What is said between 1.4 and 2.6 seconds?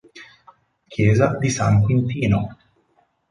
San Quintino